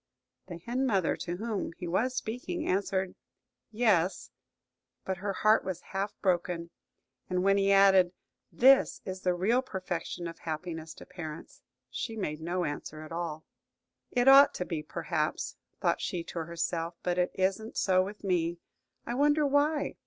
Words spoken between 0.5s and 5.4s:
hen mother, to whom he was speaking, answered "Yes;" but her